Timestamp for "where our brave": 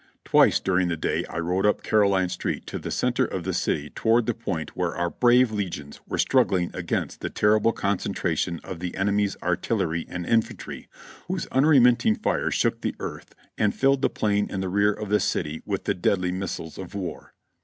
4.75-5.51